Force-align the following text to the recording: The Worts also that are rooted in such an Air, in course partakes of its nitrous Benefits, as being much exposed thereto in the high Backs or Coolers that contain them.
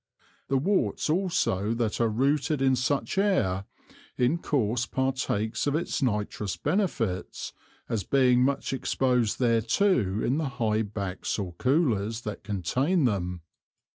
The 0.47 0.57
Worts 0.57 1.11
also 1.11 1.75
that 1.75 2.01
are 2.01 2.09
rooted 2.09 2.59
in 2.59 2.75
such 2.75 3.19
an 3.19 3.23
Air, 3.23 3.65
in 4.17 4.39
course 4.39 4.87
partakes 4.87 5.67
of 5.67 5.75
its 5.75 6.01
nitrous 6.01 6.57
Benefits, 6.57 7.53
as 7.87 8.03
being 8.03 8.41
much 8.43 8.73
exposed 8.73 9.37
thereto 9.37 10.19
in 10.25 10.39
the 10.39 10.49
high 10.57 10.81
Backs 10.81 11.37
or 11.37 11.53
Coolers 11.53 12.21
that 12.21 12.43
contain 12.43 13.05
them. 13.05 13.41